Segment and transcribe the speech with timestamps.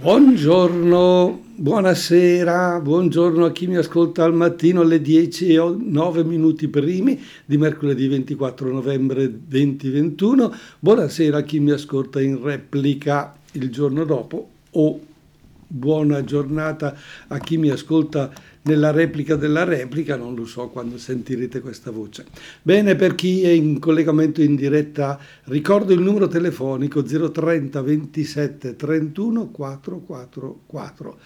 [0.00, 7.20] Buongiorno, buonasera, buongiorno a chi mi ascolta al mattino alle 10 e 9 minuti primi
[7.44, 10.54] di mercoledì 24 novembre 2021.
[10.78, 15.00] Buonasera a chi mi ascolta in replica il giorno dopo o
[15.72, 16.96] buona giornata
[17.28, 18.30] a chi mi ascolta
[18.62, 22.26] nella replica della replica, non lo so quando sentirete questa voce.
[22.60, 29.48] Bene, per chi è in collegamento in diretta, ricordo il numero telefonico 030 27 31
[29.50, 31.18] 444.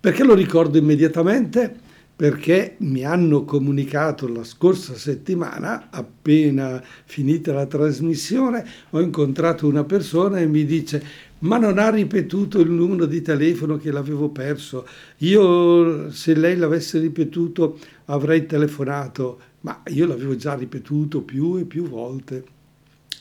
[0.00, 1.86] Perché lo ricordo immediatamente?
[2.16, 10.40] Perché mi hanno comunicato la scorsa settimana, appena finita la trasmissione, ho incontrato una persona
[10.40, 11.00] e mi dice
[11.40, 14.86] ma non ha ripetuto il numero di telefono che l'avevo perso.
[15.18, 21.88] Io, se lei l'avesse ripetuto, avrei telefonato, ma io l'avevo già ripetuto più e più
[21.88, 22.44] volte.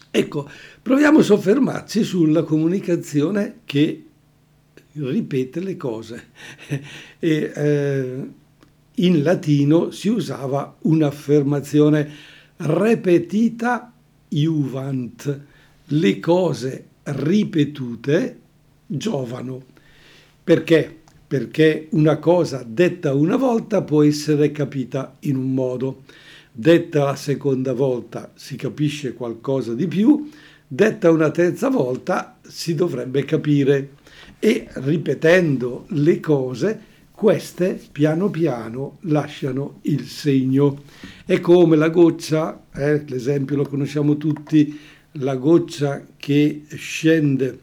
[0.10, 0.50] Ecco,
[0.82, 4.04] proviamo a soffermarci sulla comunicazione che
[4.94, 6.28] ripete le cose.
[7.20, 8.30] E, eh,
[9.00, 12.12] in latino si usava un'affermazione
[12.58, 13.92] repetita
[14.30, 15.42] iuvant,
[15.86, 18.40] le cose ripetute
[18.86, 19.64] giovano.
[20.44, 20.96] Perché?
[21.28, 26.04] Perché una cosa detta una volta può essere capita in un modo,
[26.52, 30.30] detta la seconda volta si capisce qualcosa di più,
[30.66, 33.92] detta una terza volta si dovrebbe capire
[34.40, 40.84] e ripetendo le cose queste piano piano lasciano il segno.
[41.26, 44.80] È come la goccia, eh, l'esempio lo conosciamo tutti,
[45.20, 47.60] la goccia che scende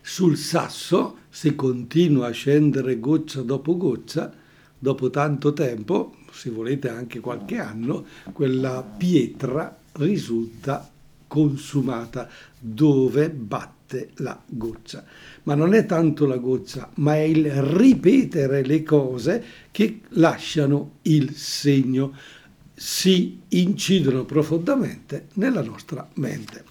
[0.00, 4.32] sul sasso, se continua a scendere goccia dopo goccia,
[4.78, 10.90] dopo tanto tempo, se volete anche qualche anno, quella pietra risulta
[11.26, 15.04] consumata dove batte la goccia.
[15.44, 21.34] Ma non è tanto la goccia, ma è il ripetere le cose che lasciano il
[21.34, 22.14] segno
[22.74, 26.64] si incidono profondamente nella nostra mente.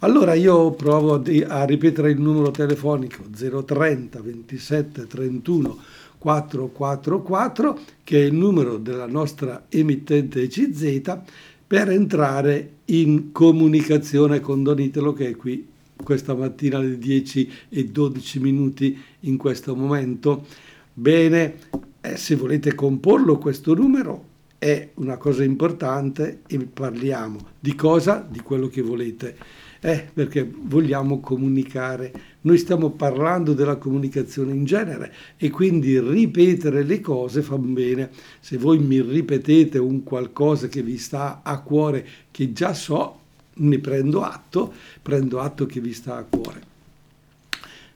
[0.00, 5.78] Allora io provo a ripetere il numero telefonico 030 27 31
[6.18, 11.18] 444 che è il numero della nostra emittente ECZ
[11.66, 15.66] per entrare in comunicazione con Donitelo che è qui
[16.02, 20.46] questa mattina alle 10 e 12 minuti in questo momento.
[20.92, 21.54] Bene,
[22.00, 28.26] eh, se volete comporlo questo numero è una cosa importante e parliamo di cosa?
[28.28, 29.36] Di quello che volete.
[29.80, 32.12] Eh, perché vogliamo comunicare.
[32.40, 38.10] Noi stiamo parlando della comunicazione in genere e quindi ripetere le cose fa bene.
[38.40, 43.20] Se voi mi ripetete un qualcosa che vi sta a cuore, che già so,
[43.54, 46.66] ne prendo atto, prendo atto che vi sta a cuore.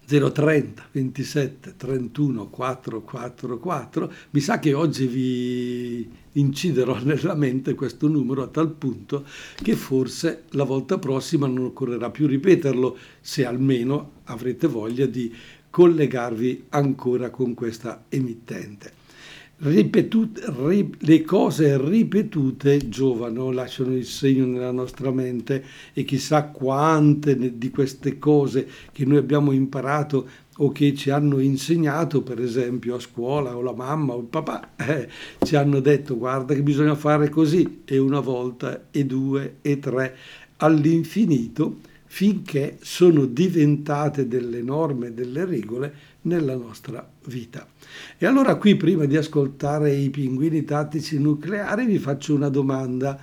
[0.05, 8.49] 030 27 31 444 mi sa che oggi vi inciderò nella mente questo numero a
[8.49, 9.25] tal punto
[9.57, 15.33] che forse la volta prossima non occorrerà più ripeterlo se almeno avrete voglia di
[15.71, 19.01] collegarvi ancora con questa emittente.
[19.65, 27.57] Ripetute, ri, le cose ripetute giovano, lasciano il segno nella nostra mente e chissà quante
[27.57, 30.29] di queste cose che noi abbiamo imparato
[30.59, 34.73] o che ci hanno insegnato, per esempio a scuola, o la mamma o il papà,
[34.77, 35.09] eh,
[35.43, 40.17] ci hanno detto guarda che bisogna fare così, e una volta, e due, e tre,
[40.59, 47.67] all'infinito, finché sono diventate delle norme, delle regole nella nostra vita.
[48.19, 53.19] E allora qui, prima di ascoltare i pinguini tattici nucleari, vi faccio una domanda.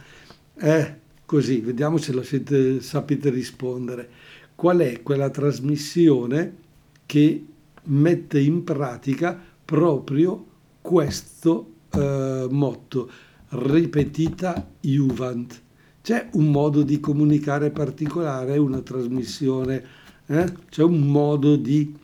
[0.56, 4.10] Eh, così, vediamo se lo siete, sapete rispondere.
[4.56, 6.68] Qual è quella trasmissione
[7.10, 7.44] che
[7.86, 10.46] mette in pratica proprio
[10.80, 13.10] questo eh, motto,
[13.50, 15.60] ripetita Juvent?
[16.04, 19.84] C'è un modo di comunicare particolare, una trasmissione,
[20.28, 20.54] eh?
[20.70, 21.96] c'è un modo di,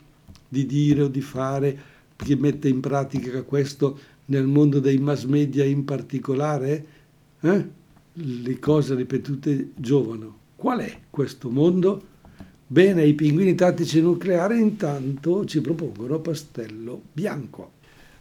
[0.48, 1.78] di dire o di fare
[2.16, 6.86] che mette in pratica questo nel mondo dei mass media in particolare?
[7.42, 7.68] Eh?
[8.12, 10.36] Le cose ripetute giovano.
[10.56, 12.14] Qual è questo mondo?
[12.68, 17.75] Bene, i pinguini tattici nucleari intanto ci propongono pastello bianco.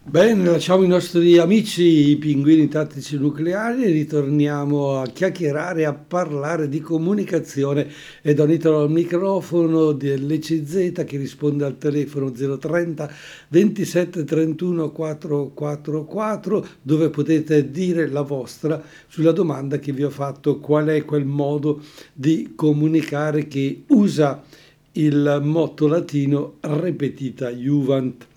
[0.08, 6.70] Bene, lasciamo i nostri amici i pinguini tattici nucleari e ritorniamo a chiacchierare, a parlare
[6.70, 7.92] di comunicazione.
[8.22, 13.12] E do titolo al microfono dell'ECZ che risponde al telefono 030
[13.48, 20.60] 27 31 444 dove potete dire la vostra sulla domanda che vi ho fatto.
[20.60, 21.82] Qual è quel modo
[22.14, 24.44] di comunicare che usa
[24.92, 28.28] il motto latino repetita juvent,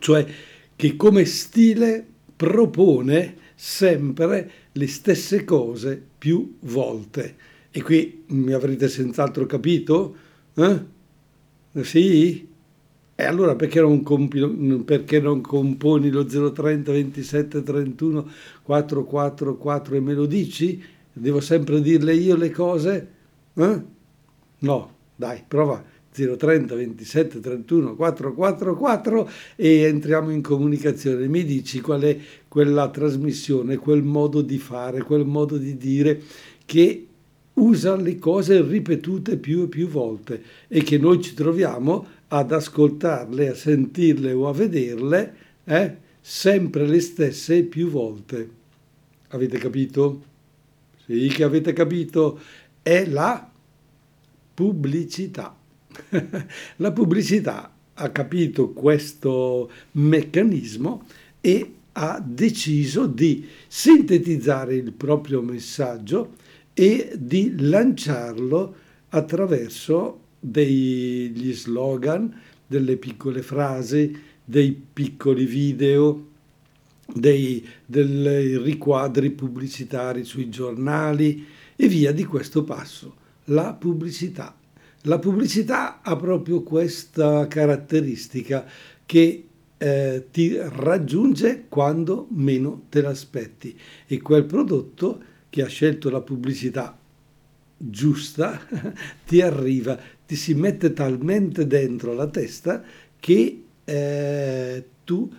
[0.00, 0.26] cioè
[0.78, 7.34] che come stile propone sempre le stesse cose più volte.
[7.72, 10.14] E qui mi avrete senz'altro capito?
[10.54, 10.84] Eh?
[11.82, 12.48] Sì?
[13.12, 14.38] E allora perché non, compi,
[14.84, 18.30] perché non componi lo 030 27 31
[18.62, 20.80] 444 e me lo dici?
[21.12, 23.08] Devo sempre dirle io le cose?
[23.52, 23.82] Eh?
[24.60, 25.84] No, dai, prova
[26.24, 31.28] 030 27 31 444 e entriamo in comunicazione.
[31.28, 32.18] Mi dici qual è
[32.48, 36.20] quella trasmissione, quel modo di fare, quel modo di dire
[36.64, 37.06] che
[37.54, 43.48] usa le cose ripetute più e più volte e che noi ci troviamo ad ascoltarle,
[43.48, 45.34] a sentirle o a vederle
[45.64, 48.56] eh, sempre le stesse più volte.
[49.28, 50.22] Avete capito?
[51.04, 52.38] Sì, che avete capito?
[52.82, 53.50] È la
[54.54, 55.56] pubblicità.
[56.76, 61.04] la pubblicità ha capito questo meccanismo
[61.40, 66.36] e ha deciso di sintetizzare il proprio messaggio
[66.72, 68.74] e di lanciarlo
[69.08, 72.32] attraverso degli slogan,
[72.66, 76.26] delle piccole frasi, dei piccoli video,
[77.12, 81.44] dei, dei riquadri pubblicitari sui giornali
[81.74, 83.14] e via di questo passo.
[83.44, 84.57] La pubblicità.
[85.02, 88.66] La pubblicità ha proprio questa caratteristica
[89.06, 89.44] che
[89.78, 96.98] eh, ti raggiunge quando meno te l'aspetti e quel prodotto che ha scelto la pubblicità
[97.76, 98.60] giusta
[99.24, 99.96] ti arriva,
[100.26, 102.82] ti si mette talmente dentro la testa
[103.20, 105.32] che eh, tu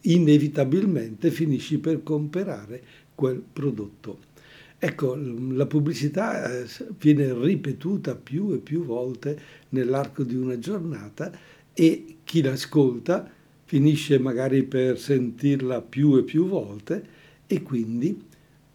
[0.00, 2.82] inevitabilmente finisci per comprare
[3.14, 4.30] quel prodotto.
[4.84, 6.66] Ecco, la pubblicità eh,
[6.98, 11.30] viene ripetuta più e più volte nell'arco di una giornata
[11.72, 13.30] e chi l'ascolta
[13.62, 17.06] finisce magari per sentirla più e più volte
[17.46, 18.24] e quindi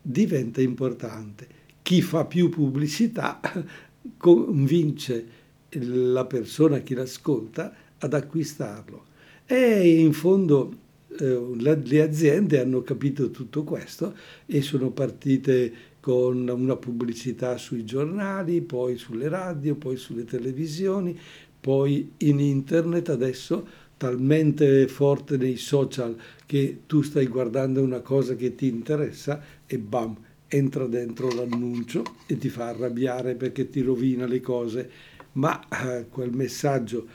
[0.01, 1.45] diventa importante.
[1.81, 3.41] Chi fa più pubblicità
[4.15, 5.25] convince
[5.71, 9.07] la persona che l'ascolta ad acquistarlo.
[9.45, 10.73] E in fondo
[11.19, 14.15] eh, le aziende hanno capito tutto questo
[14.45, 21.19] e sono partite con una pubblicità sui giornali, poi sulle radio, poi sulle televisioni,
[21.59, 23.09] poi in internet.
[23.09, 23.67] Adesso
[23.97, 26.15] talmente forte nei social
[26.45, 30.15] che tu stai guardando una cosa che ti interessa e bam,
[30.47, 34.89] entra dentro l'annuncio e ti fa arrabbiare perché ti rovina le cose,
[35.33, 37.05] ma eh, quel messaggio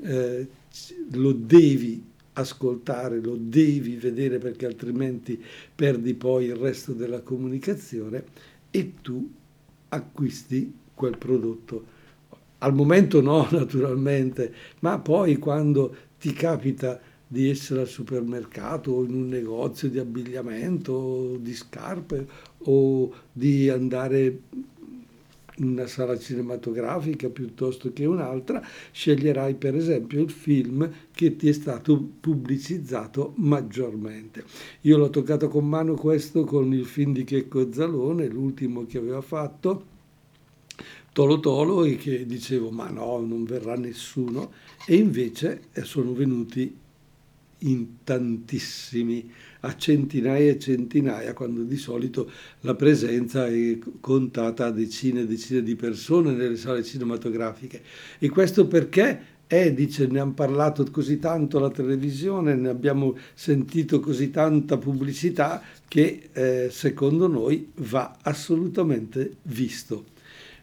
[0.00, 0.48] eh,
[1.10, 2.02] lo devi
[2.38, 5.42] ascoltare, lo devi vedere perché altrimenti
[5.74, 8.24] perdi poi il resto della comunicazione
[8.70, 9.28] e tu
[9.88, 11.96] acquisti quel prodotto.
[12.58, 17.00] Al momento no, naturalmente, ma poi quando ti capita
[17.30, 22.26] di essere al supermercato o in un negozio di abbigliamento, o di scarpe
[22.64, 24.40] o di andare
[25.60, 28.62] una sala cinematografica piuttosto che un'altra,
[28.92, 34.44] sceglierai per esempio il film che ti è stato pubblicizzato maggiormente.
[34.82, 39.20] Io l'ho toccato con mano questo con il film di Checco Zalone, l'ultimo che aveva
[39.20, 39.96] fatto,
[41.12, 44.52] Tolo Tolo, e che dicevo ma no, non verrà nessuno,
[44.86, 46.86] e invece eh, sono venuti
[47.60, 55.22] in tantissimi, a centinaia e centinaia, quando di solito la presenza è contata a decine
[55.22, 57.82] e decine di persone nelle sale cinematografiche.
[58.18, 63.98] E questo perché eh, dice, ne hanno parlato così tanto alla televisione, ne abbiamo sentito
[63.98, 70.16] così tanta pubblicità che eh, secondo noi va assolutamente visto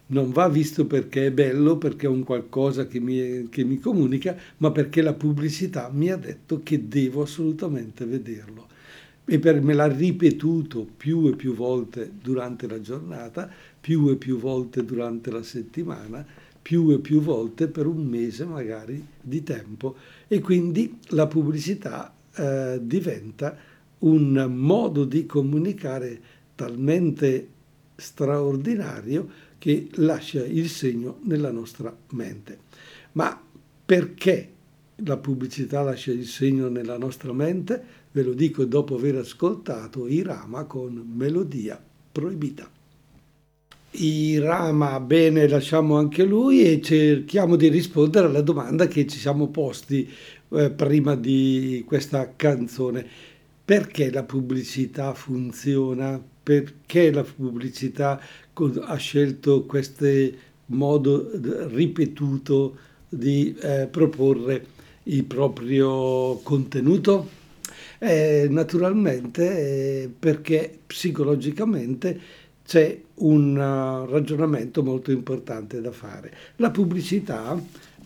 [0.08, 4.36] non va visto perché è bello, perché è un qualcosa che mi, che mi comunica,
[4.58, 8.68] ma perché la pubblicità mi ha detto che devo assolutamente vederlo.
[9.24, 14.38] E per, me l'ha ripetuto più e più volte durante la giornata, più e più
[14.38, 16.24] volte durante la settimana,
[16.62, 19.96] più e più volte per un mese magari di tempo.
[20.28, 23.56] E quindi la pubblicità eh, diventa
[23.98, 26.20] un modo di comunicare
[26.54, 27.48] talmente
[27.96, 29.28] straordinario
[29.66, 32.58] che lascia il segno nella nostra mente.
[33.12, 33.36] Ma
[33.84, 34.52] perché
[34.94, 37.82] la pubblicità lascia il segno nella nostra mente?
[38.12, 41.82] Ve lo dico dopo aver ascoltato Irama con Melodia
[42.12, 42.70] Proibita.
[43.90, 50.08] Irama, bene, lasciamo anche lui e cerchiamo di rispondere alla domanda che ci siamo posti
[50.50, 53.04] eh, prima di questa canzone.
[53.64, 56.34] Perché la pubblicità funziona?
[56.46, 58.20] Perché la pubblicità
[58.52, 61.28] ha scelto queste modo
[61.72, 62.76] ripetuto
[63.08, 64.64] di eh, proporre
[65.02, 67.28] il proprio contenuto?
[67.98, 72.20] Eh, naturalmente eh, perché psicologicamente
[72.64, 76.32] c'è un uh, ragionamento molto importante da fare.
[76.56, 77.60] La pubblicità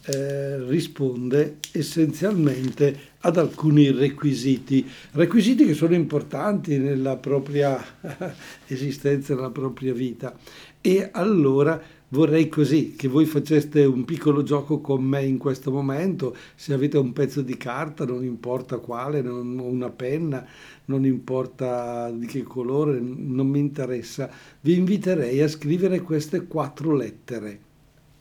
[0.06, 7.78] eh, risponde essenzialmente ad alcuni requisiti, requisiti che sono importanti nella propria
[8.66, 10.34] esistenza, nella propria vita.
[10.80, 16.34] E allora vorrei così che voi faceste un piccolo gioco con me in questo momento,
[16.54, 20.46] se avete un pezzo di carta, non importa quale, non, una penna,
[20.86, 24.30] non importa di che colore, non mi interessa,
[24.62, 27.68] vi inviterei a scrivere queste quattro lettere.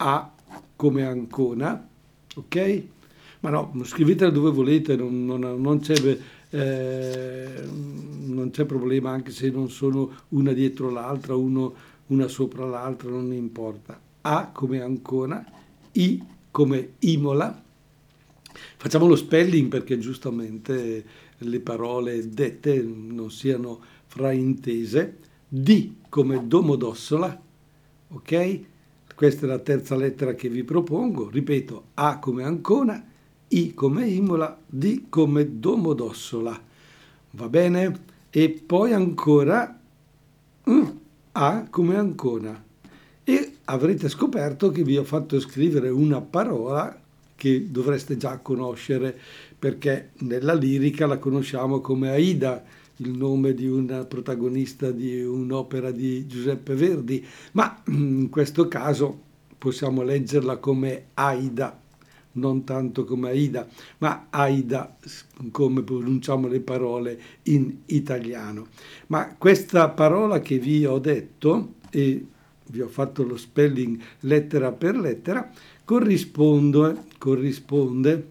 [0.02, 0.34] A
[0.76, 1.88] come Ancona,
[2.36, 2.84] ok?
[3.42, 6.18] Ma no, scrivetele dove volete, non, non, non, c'è,
[6.50, 7.48] eh,
[8.26, 11.74] non, c'è, problema anche se non sono una dietro l'altra, uno,
[12.08, 14.00] una sopra l'altra, non importa.
[14.22, 15.46] A come Ancona,
[15.94, 17.64] I come Imola.
[18.78, 21.06] Facciamo lo spelling perché giustamente
[21.38, 25.18] le parole dette non siano fraintese.
[25.48, 27.42] D come Domodossola,
[28.10, 28.60] ok?
[29.20, 31.30] Questa è la terza lettera che vi propongo.
[31.30, 33.06] Ripeto, A come Ancona,
[33.50, 36.58] I come Imola, D come Domodossola.
[37.32, 38.00] Va bene?
[38.30, 39.78] E poi ancora
[40.70, 40.86] mm,
[41.34, 42.64] A come Ancona.
[43.26, 46.98] E avrete scoperto che vi ho fatto scrivere una parola
[47.36, 49.20] che dovreste già conoscere
[49.60, 52.64] perché nella lirica la conosciamo come Aida
[53.00, 59.28] il nome di una protagonista di un'opera di Giuseppe Verdi, ma in questo caso
[59.58, 61.82] possiamo leggerla come Aida,
[62.34, 63.68] non tanto come Aida,
[64.00, 64.98] ma Aida
[65.52, 68.68] come pronunciamo le parole in italiano.
[69.08, 72.26] Ma questa parola che vi ho detto, e
[72.68, 75.52] vi ho fatto lo spelling lettera per lettera,
[75.84, 78.28] corrisponde, corrisponde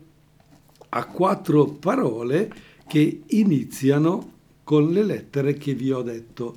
[0.91, 2.51] a quattro parole
[2.87, 4.37] che iniziano
[4.69, 6.57] con le lettere che vi ho detto.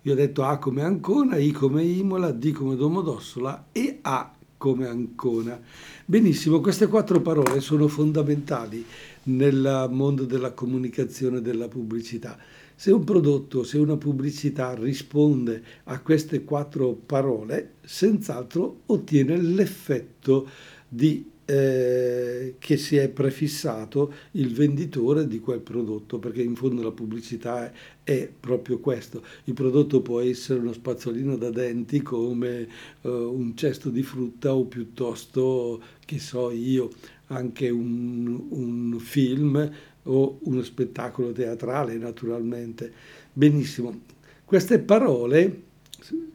[0.00, 4.86] Vi ho detto A come Ancona, I come Imola, D come Domodossola e A come
[4.86, 5.60] Ancona.
[6.06, 8.82] Benissimo, queste quattro parole sono fondamentali
[9.24, 12.38] nel mondo della comunicazione e della pubblicità.
[12.74, 20.48] Se un prodotto, se una pubblicità risponde a queste quattro parole, senz'altro ottiene l'effetto
[20.88, 26.92] di eh, che si è prefissato il venditore di quel prodotto, perché in fondo la
[26.92, 27.72] pubblicità è,
[28.04, 29.22] è proprio questo.
[29.44, 32.68] Il prodotto può essere uno spazzolino da denti come
[33.00, 36.90] eh, un cesto di frutta o piuttosto, che so io,
[37.26, 39.70] anche un, un film
[40.04, 42.92] o uno spettacolo teatrale naturalmente.
[43.32, 44.00] Benissimo.
[44.44, 45.62] Queste parole,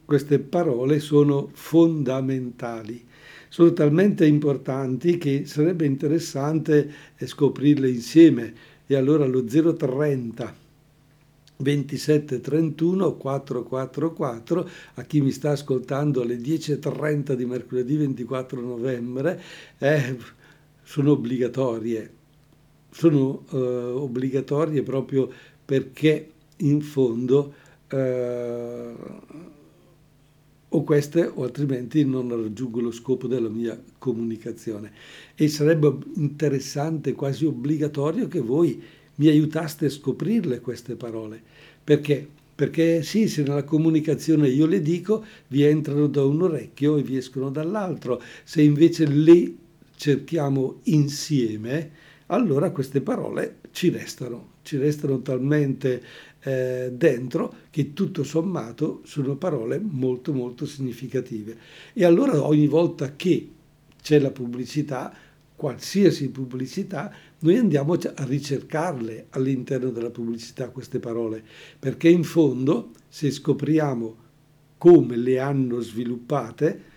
[0.05, 3.05] queste parole sono fondamentali
[3.49, 8.53] sono talmente importanti che sarebbe interessante scoprirle insieme.
[8.85, 10.65] E allora lo 030
[11.57, 19.41] 27 31 444 a chi mi sta ascoltando alle 10.30 di mercoledì 24 novembre
[19.79, 20.17] eh,
[20.83, 22.11] sono obbligatorie
[22.91, 25.29] sono eh, obbligatorie proprio
[25.65, 27.53] perché in fondo
[27.87, 28.93] eh,
[30.69, 34.91] o queste o altrimenti non raggiungo lo scopo della mia comunicazione.
[35.35, 38.81] E sarebbe interessante, quasi obbligatorio, che voi
[39.15, 41.41] mi aiutaste a scoprirle queste parole.
[41.83, 42.27] Perché?
[42.53, 47.17] Perché sì, se nella comunicazione io le dico, vi entrano da un orecchio e vi
[47.17, 48.21] escono dall'altro.
[48.43, 49.53] Se invece le
[49.95, 51.91] cerchiamo insieme,
[52.27, 56.01] allora queste parole ci restano, ci restano talmente
[56.47, 61.57] eh, dentro che tutto sommato sono parole molto molto significative.
[61.91, 63.49] E allora ogni volta che
[64.01, 65.13] c'è la pubblicità,
[65.53, 71.43] qualsiasi pubblicità, noi andiamo a ricercarle all'interno della pubblicità queste parole,
[71.77, 74.15] perché in fondo se scopriamo
[74.77, 76.95] come le hanno sviluppate,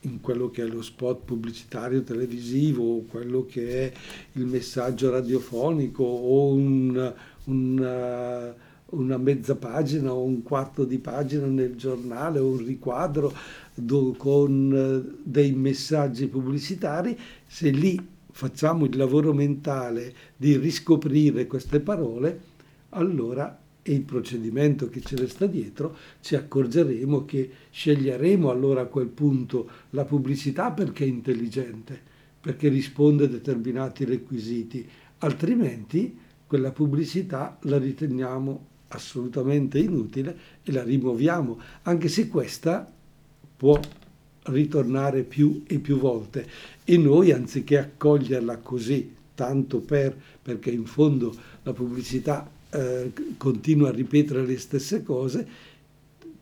[0.00, 3.92] in quello che è lo spot pubblicitario televisivo, quello che è
[4.34, 8.54] il messaggio radiofonico o un, un
[8.90, 13.34] una mezza pagina o un quarto di pagina nel giornale o un riquadro
[13.74, 21.80] do, con eh, dei messaggi pubblicitari, se lì facciamo il lavoro mentale di riscoprire queste
[21.80, 22.40] parole,
[22.90, 29.08] allora è il procedimento che ci resta dietro, ci accorgeremo che sceglieremo allora a quel
[29.08, 31.98] punto la pubblicità perché è intelligente,
[32.40, 34.86] perché risponde a determinati requisiti,
[35.18, 42.90] altrimenti quella pubblicità la riteniamo assolutamente inutile e la rimuoviamo, anche se questa
[43.56, 43.80] può
[44.44, 46.46] ritornare più e più volte
[46.84, 53.92] e noi anziché accoglierla così, tanto per, perché in fondo la pubblicità eh, continua a
[53.92, 55.74] ripetere le stesse cose,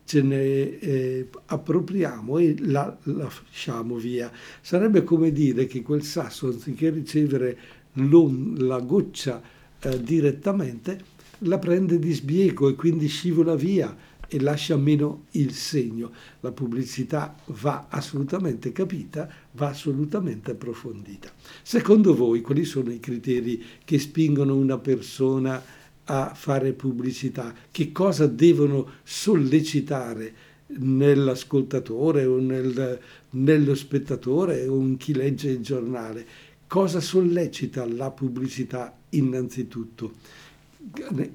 [0.05, 4.31] ce ne eh, appropriamo e la, la lasciamo via.
[4.61, 7.57] Sarebbe come dire che quel sasso, anziché ricevere
[7.93, 9.41] la goccia
[9.79, 13.95] eh, direttamente, la prende di sbiego e quindi scivola via
[14.27, 16.11] e lascia meno il segno.
[16.39, 21.31] La pubblicità va assolutamente capita, va assolutamente approfondita.
[21.61, 25.61] Secondo voi quali sono i criteri che spingono una persona
[26.05, 27.53] a fare pubblicità?
[27.71, 30.33] Che cosa devono sollecitare
[30.67, 32.99] nell'ascoltatore o nel,
[33.31, 36.25] nello spettatore o in chi legge il giornale?
[36.67, 40.13] Cosa sollecita la pubblicità innanzitutto?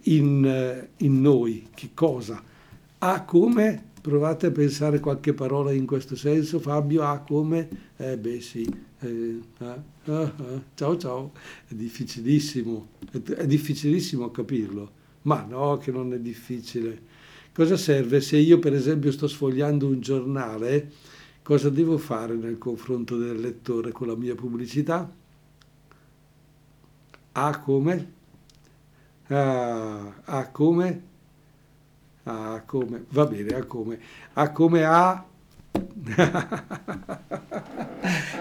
[0.02, 2.42] In, in noi, che cosa?
[2.99, 3.88] Ha come?
[4.00, 7.69] Provate a pensare qualche parola in questo senso, Fabio, ha come?
[7.97, 8.66] Eh beh sì,
[9.00, 10.33] eh, ah, ah,
[10.75, 11.33] ciao ciao,
[11.66, 14.90] è difficilissimo, è difficilissimo capirlo,
[15.23, 17.09] ma no che non è difficile.
[17.52, 20.92] Cosa serve se io per esempio sto sfogliando un giornale,
[21.42, 25.12] cosa devo fare nel confronto del lettore con la mia pubblicità?
[27.33, 28.19] A come?
[29.32, 31.02] Ah, a come?
[32.25, 33.04] A come?
[33.10, 34.00] Va bene, a come?
[34.34, 35.25] A come a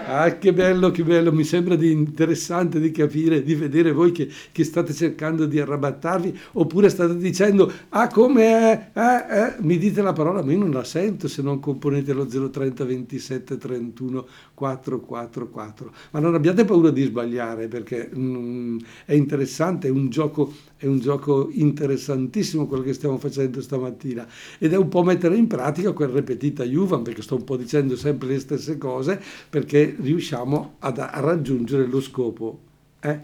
[0.06, 4.28] ah, che bello, che bello, mi sembra di interessante di capire, di vedere voi che,
[4.52, 10.02] che, state cercando di arrabattarvi oppure state dicendo, ah come è, eh, eh, mi dite
[10.02, 15.92] la parola, ma io non la sento se non componete lo 030 27 31 444,
[16.10, 20.98] ma non abbiate paura di sbagliare perché mm, è interessante, è un, gioco, è un
[20.98, 24.26] gioco interessantissimo quello che stiamo facendo stamattina.
[24.58, 27.96] Ed è un po' mettere in pratica quel repetita Juvan perché sto un po' dicendo
[27.96, 32.60] sempre le stesse cose perché riusciamo ad, a raggiungere lo scopo.
[33.00, 33.20] Eh?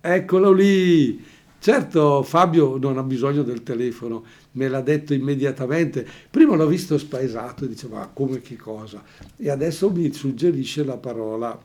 [0.00, 1.24] Eccolo lì!
[1.58, 4.22] Certo, Fabio non ha bisogno del telefono,
[4.52, 6.06] me l'ha detto immediatamente.
[6.28, 9.02] Prima l'ho visto spaesato e diceva, ma come che cosa?
[9.34, 11.58] E adesso mi suggerisce la parola.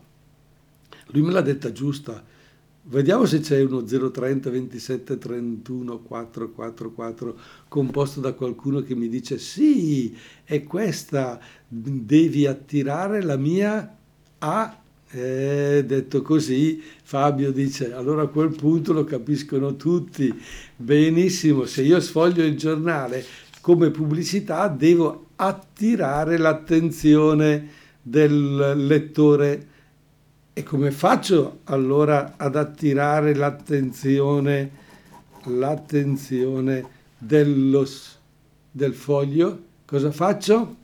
[1.08, 2.24] Lui me l'ha detta giusta.
[2.82, 7.38] Vediamo se c'è uno 030 27 31 444
[7.68, 11.38] composto da qualcuno che mi dice sì, è questa,
[11.68, 13.96] devi attirare la mia
[14.38, 14.78] A.
[15.12, 20.32] Eh, detto così, Fabio dice, allora a quel punto lo capiscono tutti.
[20.74, 23.24] Benissimo, se io sfoglio il giornale
[23.60, 27.68] come pubblicità devo attirare l'attenzione
[28.02, 29.68] del lettore
[30.52, 34.70] e come faccio allora ad attirare l'attenzione,
[35.44, 36.84] l'attenzione
[37.16, 37.86] dello,
[38.70, 39.62] del foglio?
[39.84, 40.76] Cosa faccio?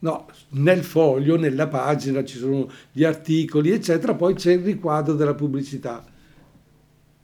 [0.00, 5.34] No, nel foglio, nella pagina ci sono gli articoli, eccetera, poi c'è il riquadro della
[5.34, 6.04] pubblicità.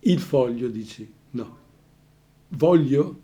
[0.01, 1.11] Il foglio, dici?
[1.31, 1.57] No.
[2.49, 3.21] Voglio?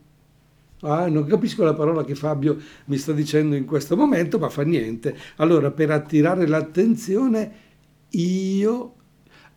[0.81, 4.62] Ah, non capisco la parola che Fabio mi sta dicendo in questo momento, ma fa
[4.62, 5.16] niente.
[5.37, 7.71] Allora, per attirare l'attenzione
[8.12, 8.94] io,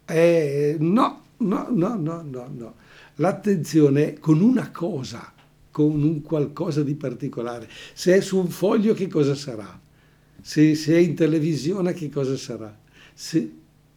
[0.05, 2.75] eh, no, no, no, no, no, no.
[3.15, 5.33] L'attenzione con una cosa,
[5.71, 7.67] con un qualcosa di particolare.
[7.93, 9.79] Se è su un foglio, che cosa sarà?
[10.41, 12.77] Se, se è in televisione, che cosa sarà?
[13.13, 13.51] Se,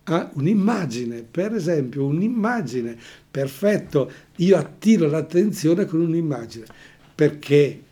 [0.05, 2.97] ah, un'immagine, per esempio, un'immagine.
[3.31, 6.67] Perfetto, io attiro l'attenzione con un'immagine.
[7.15, 7.83] Perché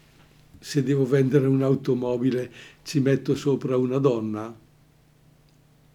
[0.59, 2.51] se devo vendere un'automobile
[2.83, 4.65] ci metto sopra una donna?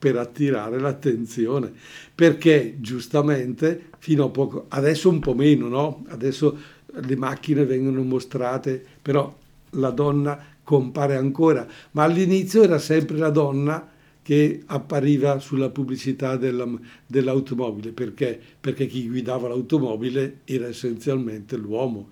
[0.01, 1.71] Per attirare l'attenzione,
[2.15, 6.03] perché giustamente fino a poco, adesso un po' meno, no?
[6.07, 9.31] Adesso le macchine vengono mostrate, però
[9.73, 13.91] la donna compare ancora, ma all'inizio era sempre la donna
[14.23, 16.67] che appariva sulla pubblicità della,
[17.05, 18.39] dell'automobile, perché?
[18.59, 22.09] Perché chi guidava l'automobile era essenzialmente l'uomo.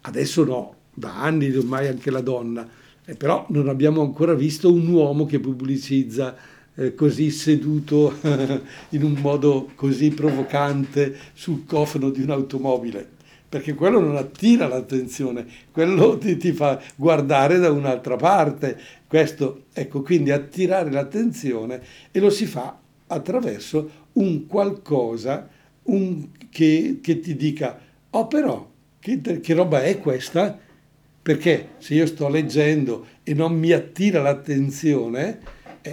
[0.00, 2.66] Adesso no, da anni ormai anche la donna,
[3.04, 8.14] eh, però non abbiamo ancora visto un uomo che pubblicizza eh, così seduto
[8.90, 13.08] in un modo così provocante sul cofano di un'automobile,
[13.48, 18.78] perché quello non attira l'attenzione, quello ti, ti fa guardare da un'altra parte.
[19.06, 25.48] Questo, ecco, quindi attirare l'attenzione e lo si fa attraverso un qualcosa
[25.84, 27.78] un, che, che, ti dica,
[28.10, 30.58] oh però, che, che roba è questa?
[31.22, 35.38] Perché se io sto leggendo e non mi attira l'attenzione,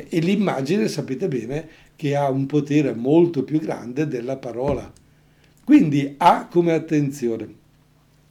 [0.09, 4.91] e l'immagine sapete bene che ha un potere molto più grande della parola.
[5.63, 7.61] Quindi ha come attenzione.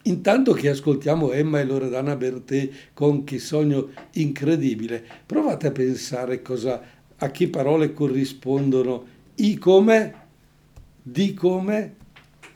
[0.04, 6.82] Intanto che ascoltiamo Emma e Loredana Bertè con Che sogno incredibile, provate a pensare cosa,
[7.16, 9.04] a che parole corrispondono
[9.36, 10.14] I come,
[11.00, 11.94] di come,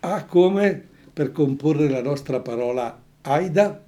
[0.00, 3.85] a come per comporre la nostra parola Aida.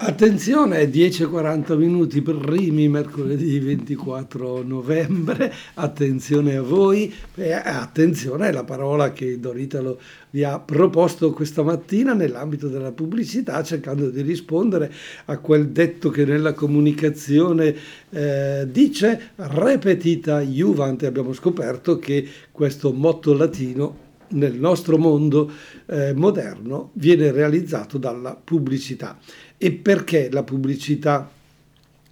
[0.00, 9.40] Attenzione, 10.40 minuti primi, mercoledì 24 novembre, attenzione a voi, e attenzione alla parola che
[9.40, 9.98] Doritalo
[10.30, 14.92] vi ha proposto questa mattina nell'ambito della pubblicità, cercando di rispondere
[15.24, 17.74] a quel detto che nella comunicazione
[18.10, 21.06] eh, dice repetita iuvante.
[21.06, 25.50] Abbiamo scoperto che questo motto latino nel nostro mondo
[25.86, 29.18] eh, moderno viene realizzato dalla pubblicità.
[29.58, 31.28] E perché la pubblicità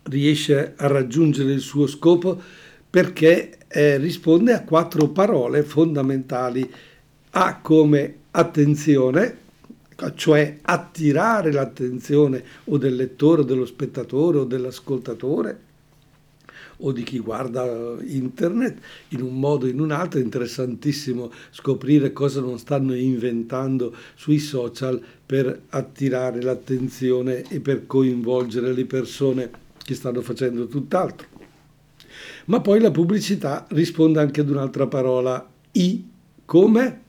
[0.03, 2.41] riesce a raggiungere il suo scopo?
[2.91, 6.69] Perché eh, risponde a quattro parole fondamentali.
[7.31, 9.37] A come attenzione,
[10.15, 15.66] cioè attirare l'attenzione o del lettore, o dello spettatore o dell'ascoltatore
[16.79, 20.21] o di chi guarda internet in un modo o in un altro.
[20.21, 28.73] È interessantissimo scoprire cosa non stanno inventando sui social per attirare l'attenzione e per coinvolgere
[28.73, 29.51] le persone
[29.83, 31.29] che stanno facendo tutt'altro.
[32.47, 36.09] Ma poi la pubblicità risponde anche ad un'altra parola, I,
[36.45, 37.03] come?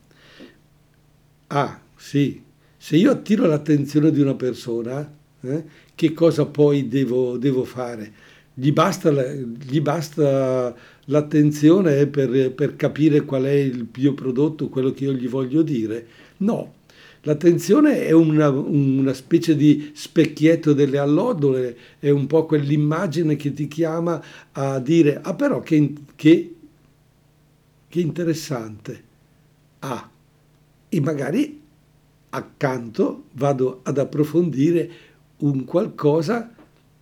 [1.47, 2.41] Ah, sì,
[2.77, 5.10] se io attiro l'attenzione di una persona,
[5.41, 8.13] eh, che cosa poi devo, devo fare?
[8.59, 15.03] Gli basta, gli basta l'attenzione per, per capire qual è il mio prodotto, quello che
[15.03, 16.07] io gli voglio dire?
[16.37, 16.73] No,
[17.21, 23.67] L'attenzione è una, una, specie di specchietto delle allodole, è un po' quell'immagine che ti
[23.67, 26.55] chiama a dire, ah però che, che,
[27.89, 29.03] che interessante,
[29.79, 30.09] ah,
[30.87, 31.61] e magari
[32.29, 34.89] accanto vado ad approfondire
[35.39, 36.49] un qualcosa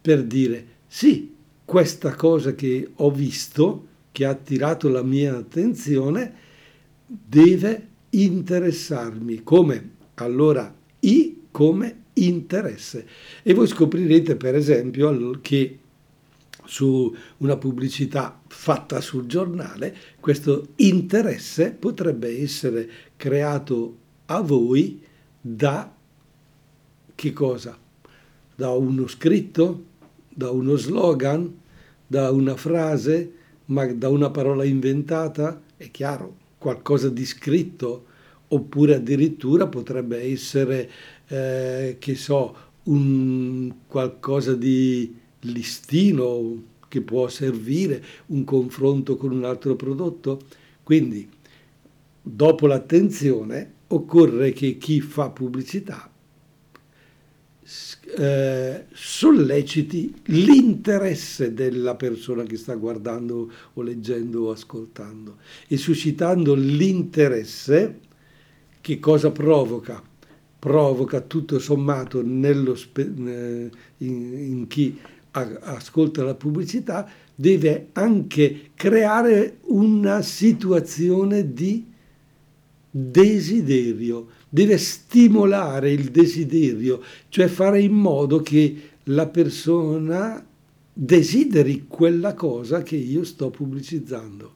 [0.01, 1.34] per dire, sì,
[1.65, 6.33] questa cosa che ho visto, che ha attirato la mia attenzione,
[7.05, 9.43] deve interessarmi.
[9.43, 9.89] Come?
[10.15, 13.07] Allora, I come interesse.
[13.43, 15.79] E voi scoprirete, per esempio, che
[16.65, 25.01] su una pubblicità fatta sul giornale, questo interesse potrebbe essere creato a voi
[25.39, 25.93] da
[27.13, 27.77] che cosa?
[28.55, 29.83] Da uno scritto?
[30.35, 31.61] Da uno slogan,
[32.05, 33.31] da una frase,
[33.67, 38.05] ma da una parola inventata, è chiaro, qualcosa di scritto,
[38.49, 40.89] oppure addirittura potrebbe essere,
[41.27, 49.75] eh, che so, un qualcosa di listino che può servire, un confronto con un altro
[49.75, 50.41] prodotto.
[50.83, 51.27] Quindi,
[52.21, 56.09] dopo l'attenzione, occorre che chi fa pubblicità
[58.17, 67.99] eh, solleciti l'interesse della persona che sta guardando o leggendo o ascoltando e suscitando l'interesse
[68.81, 70.01] che cosa provoca?
[70.59, 72.23] Provoca tutto sommato
[72.75, 74.95] spe- in, in, chi
[75.31, 81.93] ascolta la pubblicità deve anche creare una situazione di
[82.89, 90.43] desiderio, deve stimolare il desiderio, cioè fare in modo che la persona
[90.93, 94.53] desideri quella cosa che io sto pubblicizzando.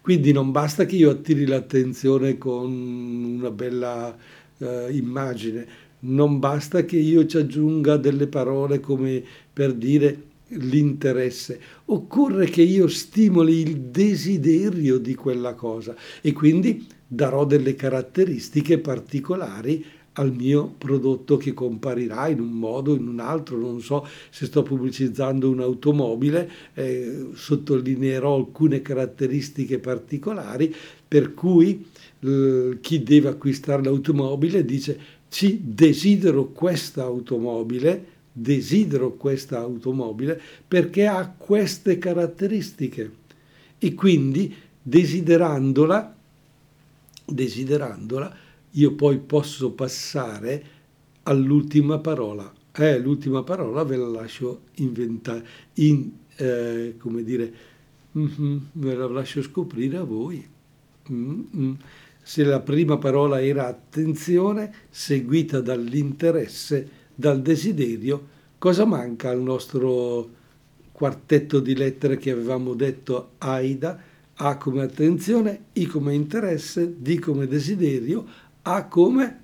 [0.00, 4.16] Quindi non basta che io attiri l'attenzione con una bella
[4.58, 5.66] eh, immagine,
[6.00, 12.88] non basta che io ci aggiunga delle parole come per dire l'interesse, occorre che io
[12.88, 19.84] stimoli il desiderio di quella cosa e quindi darò delle caratteristiche particolari
[20.18, 24.46] al mio prodotto che comparirà in un modo o in un altro, non so se
[24.46, 30.74] sto pubblicizzando un'automobile, eh, sottolineerò alcune caratteristiche particolari
[31.06, 31.86] per cui
[32.20, 41.28] eh, chi deve acquistare l'automobile dice ci desidero questa automobile, desidero questa automobile perché ha
[41.28, 43.10] queste caratteristiche
[43.78, 46.16] e quindi desiderandola
[47.32, 48.34] desiderandola,
[48.72, 50.64] io poi posso passare
[51.24, 52.52] all'ultima parola.
[52.72, 57.52] Eh, l'ultima parola ve la lascio inventare, in, eh, come dire,
[58.16, 60.46] mm-hmm, ve la lascio scoprire a voi.
[61.10, 61.72] Mm-hmm.
[62.22, 68.28] Se la prima parola era attenzione, seguita dall'interesse, dal desiderio,
[68.58, 70.30] cosa manca al nostro
[70.92, 74.00] quartetto di lettere che avevamo detto AIDA?
[74.40, 78.24] A come attenzione, I come interesse, D come desiderio,
[78.62, 79.40] A come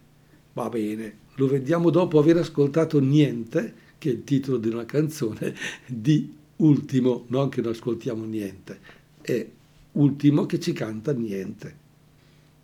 [0.52, 5.52] Va bene, lo vediamo dopo aver ascoltato Niente, che è il titolo di una canzone
[5.84, 8.78] di Ultimo, non che non ascoltiamo niente,
[9.20, 9.44] è
[9.92, 11.76] Ultimo che ci canta Niente.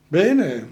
[0.06, 0.68] Bene,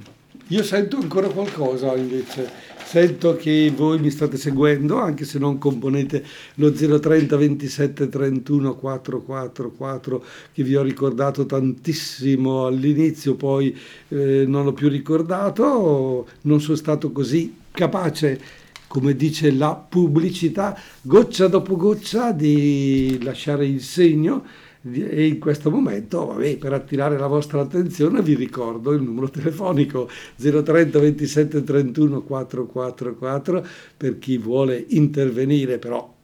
[0.50, 2.50] io sento ancora qualcosa invece,
[2.82, 10.24] sento che voi mi state seguendo anche se non componete lo 030 27 31 444
[10.54, 13.76] che vi ho ricordato tantissimo all'inizio, poi
[14.08, 18.40] eh, non l'ho più ricordato, non sono stato così capace
[18.87, 24.42] come dice la pubblicità, goccia dopo goccia di lasciare il segno
[24.82, 30.08] e in questo momento, vabbè, per attirare la vostra attenzione, vi ricordo il numero telefonico
[30.36, 36.14] 030 27 31 444 per chi vuole intervenire, però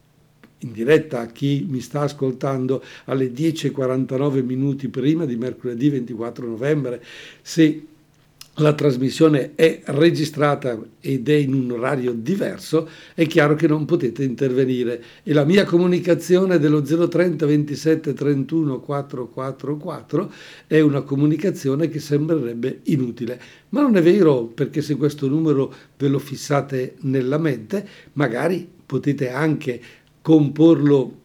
[0.59, 7.03] in diretta a chi mi sta ascoltando alle 10.49 minuti prima di mercoledì 24 novembre.
[7.43, 7.87] Se
[8.59, 14.23] la trasmissione è registrata ed è in un orario diverso, è chiaro che non potete
[14.23, 15.03] intervenire.
[15.23, 20.33] E la mia comunicazione dello 030 27 31 444
[20.67, 23.41] è una comunicazione che sembrerebbe inutile,
[23.71, 29.31] ma non è vero perché se questo numero ve lo fissate nella mente, magari potete
[29.31, 29.81] anche
[30.21, 31.23] comporlo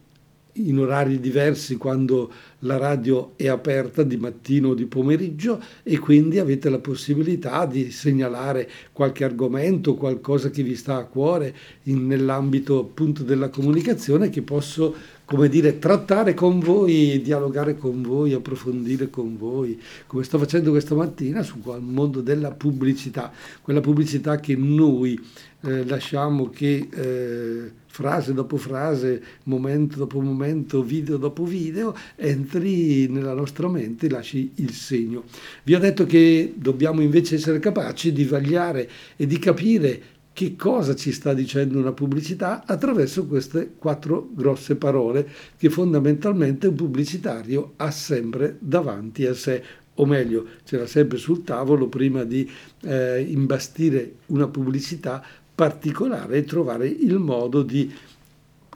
[0.67, 6.39] in orari diversi quando la radio è aperta di mattino o di pomeriggio e quindi
[6.39, 12.79] avete la possibilità di segnalare qualche argomento, qualcosa che vi sta a cuore in, nell'ambito
[12.79, 14.95] appunto della comunicazione che posso
[15.29, 20.95] come dire, trattare con voi, dialogare con voi, approfondire con voi, come sto facendo questa
[20.95, 25.19] mattina sul mondo della pubblicità, quella pubblicità che noi
[25.61, 33.33] eh, lasciamo che eh, frase dopo frase, momento dopo momento, video dopo video, entri nella
[33.33, 35.25] nostra mente e lasci il segno.
[35.61, 40.01] Vi ho detto che dobbiamo invece essere capaci di vagliare e di capire
[40.33, 46.75] che cosa ci sta dicendo una pubblicità attraverso queste quattro grosse parole che fondamentalmente un
[46.75, 49.63] pubblicitario ha sempre davanti a sé?
[49.95, 52.49] O meglio, ce l'ha sempre sul tavolo prima di
[52.83, 55.21] eh, imbastire una pubblicità
[55.53, 57.93] particolare e trovare il modo di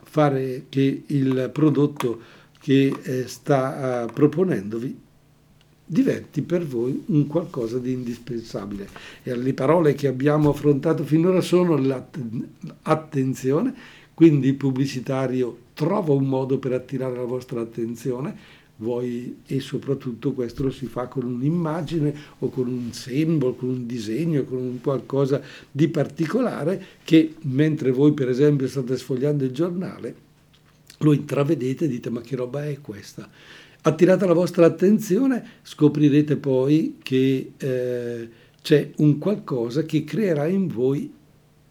[0.03, 2.19] fare che il prodotto
[2.59, 5.02] che eh, sta uh, proponendovi
[5.85, 8.87] diventi per voi un qualcosa di indispensabile.
[9.23, 13.73] E le parole che abbiamo affrontato finora sono l'attenzione,
[14.13, 20.63] quindi il pubblicitario trova un modo per attirare la vostra attenzione, vuoi, e soprattutto questo
[20.63, 25.41] lo si fa con un'immagine o con un simbolo, con un disegno, con un qualcosa
[25.69, 30.15] di particolare che mentre voi per esempio state sfogliando il giornale
[30.99, 33.29] lo intravedete e dite ma che roba è questa?
[33.85, 38.29] Attirata la vostra attenzione scoprirete poi che eh,
[38.61, 41.11] c'è un qualcosa che creerà in voi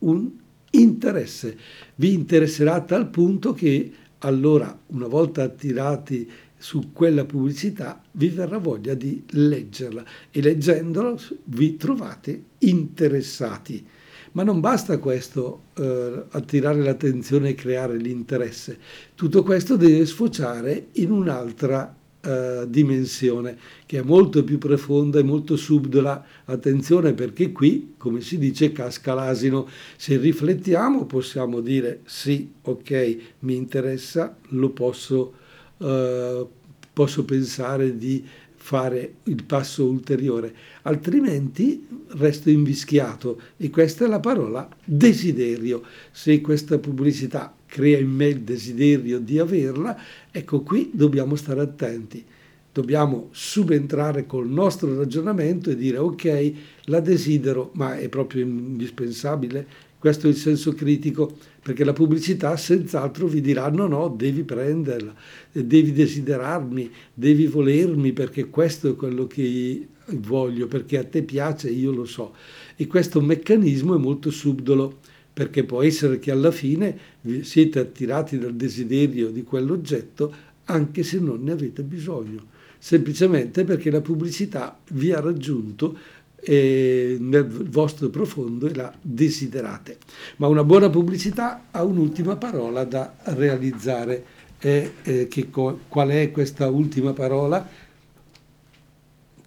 [0.00, 0.30] un
[0.72, 1.56] interesse.
[1.94, 8.58] Vi interesserà a tal punto che allora, una volta attirati su quella pubblicità vi verrà
[8.58, 13.86] voglia di leggerla e leggendola vi trovate interessati.
[14.32, 18.78] Ma non basta questo, eh, attirare l'attenzione e creare l'interesse.
[19.14, 25.56] Tutto questo deve sfociare in un'altra eh, dimensione che è molto più profonda e molto
[25.56, 26.24] subdola.
[26.44, 29.68] Attenzione perché qui, come si dice, casca l'asino.
[29.96, 35.34] Se riflettiamo possiamo dire sì, ok, mi interessa, lo posso
[35.78, 36.46] eh,
[36.92, 44.68] posso pensare di fare il passo ulteriore, altrimenti resto invischiato e questa è la parola
[44.84, 45.82] desiderio.
[46.12, 49.98] Se questa pubblicità crea in me il desiderio di averla,
[50.30, 52.22] ecco qui dobbiamo stare attenti.
[52.70, 56.52] Dobbiamo subentrare col nostro ragionamento e dire ok,
[56.84, 61.32] la desidero, ma è proprio indispensabile questo è il senso critico,
[61.62, 65.14] perché la pubblicità senz'altro vi dirà no, no, devi prenderla,
[65.52, 71.92] devi desiderarmi, devi volermi, perché questo è quello che voglio, perché a te piace, io
[71.92, 72.34] lo so.
[72.74, 74.98] E questo meccanismo è molto subdolo,
[75.32, 76.96] perché può essere che alla fine
[77.42, 82.46] siete attirati dal desiderio di quell'oggetto anche se non ne avete bisogno,
[82.78, 85.96] semplicemente perché la pubblicità vi ha raggiunto
[86.44, 89.98] e nel vostro profondo e la desiderate.
[90.36, 94.24] Ma una buona pubblicità ha un'ultima parola da realizzare.
[94.58, 97.68] E, eh, che, qual è questa ultima parola?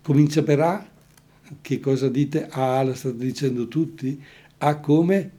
[0.01, 0.87] Comincia per A.
[1.61, 2.47] Che cosa dite?
[2.49, 4.21] A, la state dicendo tutti.
[4.59, 5.31] A come?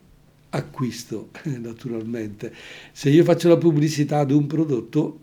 [0.50, 2.52] Acquisto, naturalmente.
[2.92, 5.20] Se io faccio la pubblicità ad un prodotto,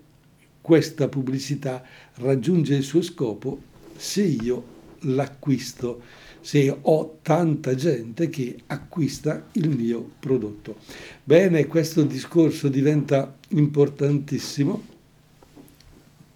[0.62, 1.84] questa pubblicità
[2.16, 6.02] raggiunge il suo scopo se io l'acquisto,
[6.40, 10.78] se ho tanta gente che acquista il mio prodotto.
[11.24, 14.92] Bene, questo discorso diventa importantissimo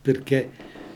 [0.02, 0.50] perché,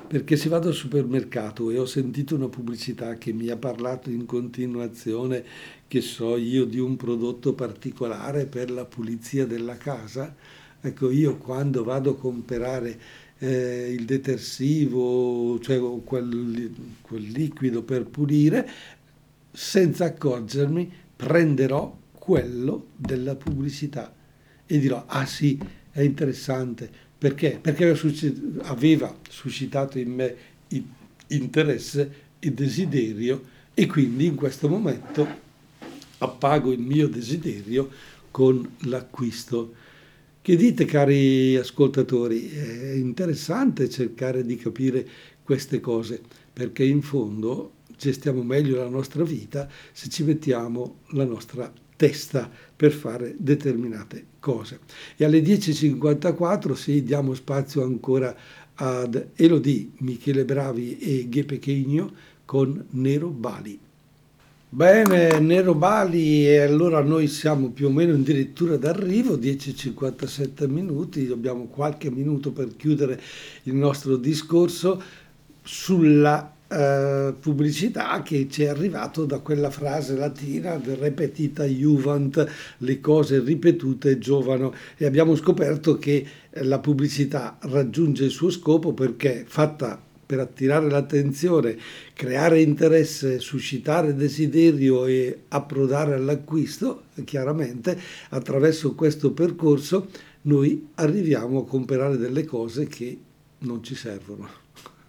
[0.07, 4.25] perché se vado al supermercato e ho sentito una pubblicità che mi ha parlato in
[4.25, 5.43] continuazione,
[5.91, 10.33] che so io, di un prodotto particolare per la pulizia della casa,
[10.79, 12.97] ecco io quando vado a comprare
[13.39, 18.69] eh, il detersivo, cioè quel, quel liquido per pulire,
[19.51, 24.15] senza accorgermi prenderò quello della pubblicità
[24.65, 25.59] e dirò, ah sì,
[25.91, 27.59] è interessante, perché?
[27.61, 27.93] Perché
[28.61, 30.35] aveva suscitato in me
[31.27, 35.49] interesse e desiderio e quindi in questo momento
[36.21, 37.89] appago il mio desiderio
[38.31, 39.73] con l'acquisto.
[40.41, 42.49] Che dite cari ascoltatori?
[42.49, 45.07] È interessante cercare di capire
[45.43, 51.71] queste cose perché in fondo gestiamo meglio la nostra vita se ci mettiamo la nostra
[51.95, 54.79] testa per fare determinate cose.
[55.15, 58.35] E alle 10.54 sì, diamo spazio ancora
[58.73, 62.11] ad Elodie, Michele Bravi e Ghe Pechegno
[62.45, 63.79] con Nero Bali.
[64.73, 71.65] Bene, Nero Bali, e allora noi siamo più o meno addirittura d'arrivo, 10.57 minuti, abbiamo
[71.65, 73.19] qualche minuto per chiudere
[73.63, 75.03] il nostro discorso
[75.61, 82.99] sulla eh, pubblicità che ci è arrivato da quella frase latina del repetita juvent, le
[83.01, 84.73] cose ripetute giovano.
[84.95, 86.25] E abbiamo scoperto che
[86.61, 90.01] la pubblicità raggiunge il suo scopo perché fatta
[90.31, 91.77] per attirare l'attenzione,
[92.13, 100.07] creare interesse, suscitare desiderio e approdare all'acquisto, chiaramente attraverso questo percorso
[100.43, 103.17] noi arriviamo a comprare delle cose che
[103.59, 104.47] non ci servono.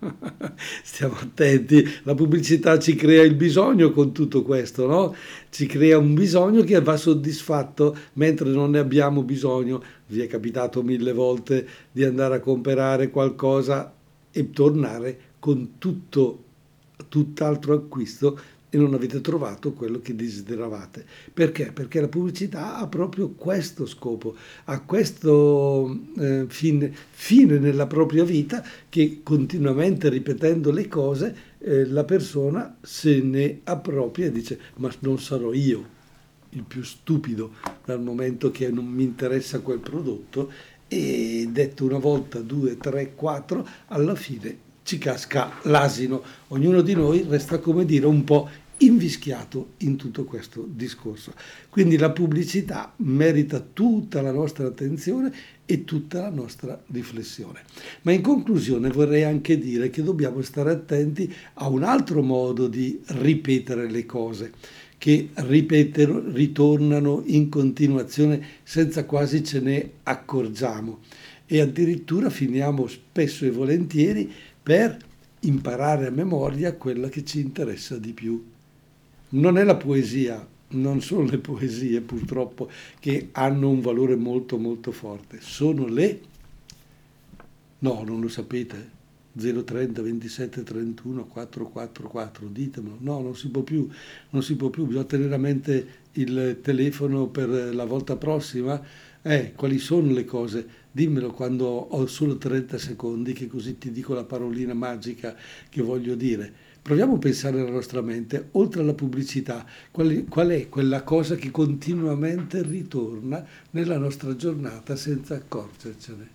[0.82, 5.14] Stiamo attenti, la pubblicità ci crea il bisogno con tutto questo, no?
[5.50, 9.80] Ci crea un bisogno che va soddisfatto mentre non ne abbiamo bisogno.
[10.08, 13.94] Vi è capitato mille volte di andare a comprare qualcosa
[14.32, 16.44] e tornare con tutto,
[17.08, 18.38] tutt'altro acquisto
[18.74, 21.04] e non avete trovato quello che desideravate.
[21.34, 21.72] Perché?
[21.72, 28.64] Perché la pubblicità ha proprio questo scopo, ha questo eh, fine, fine, nella propria vita
[28.88, 35.18] che continuamente ripetendo le cose eh, la persona se ne appropria e dice ma non
[35.18, 36.00] sarò io
[36.54, 37.52] il più stupido
[37.84, 40.50] dal momento che non mi interessa quel prodotto
[40.92, 46.22] e detto una volta, due, tre, quattro, alla fine ci casca l'asino.
[46.48, 51.32] Ognuno di noi resta, come dire, un po' invischiato in tutto questo discorso.
[51.70, 55.32] Quindi la pubblicità merita tutta la nostra attenzione
[55.64, 57.60] e tutta la nostra riflessione.
[58.02, 63.00] Ma in conclusione vorrei anche dire che dobbiamo stare attenti a un altro modo di
[63.06, 64.52] ripetere le cose
[65.02, 71.00] che ripetono, ritornano in continuazione senza quasi ce ne accorgiamo.
[71.44, 74.30] E addirittura finiamo spesso e volentieri
[74.62, 74.96] per
[75.40, 78.44] imparare a memoria quella che ci interessa di più.
[79.30, 84.92] Non è la poesia, non sono le poesie purtroppo che hanno un valore molto molto
[84.92, 86.20] forte, sono le...
[87.80, 89.01] No, non lo sapete.
[89.38, 92.96] 030 27 31 444, ditemelo.
[93.00, 93.88] No, non si può più,
[94.30, 98.80] non si può più, bisogna tenere a mente il telefono per la volta prossima.
[99.22, 100.66] Eh, quali sono le cose?
[100.90, 105.34] Dimmelo quando ho solo 30 secondi, che così ti dico la parolina magica
[105.68, 110.68] che voglio dire Proviamo a pensare nella nostra mente, oltre alla pubblicità, qual, qual è
[110.68, 116.28] quella cosa che continuamente ritorna nella nostra giornata senza accorgercene.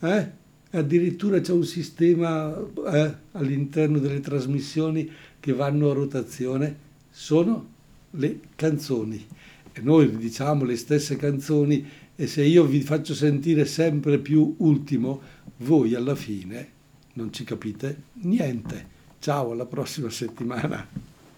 [0.00, 0.30] Eh?
[0.70, 2.54] Addirittura c'è un sistema
[2.92, 6.76] eh, all'interno delle trasmissioni che vanno a rotazione,
[7.10, 7.68] sono
[8.12, 9.26] le canzoni.
[9.72, 15.20] E noi diciamo le stesse canzoni e se io vi faccio sentire sempre più ultimo,
[15.58, 16.76] voi alla fine
[17.14, 18.96] non ci capite niente.
[19.18, 20.86] Ciao, alla prossima settimana.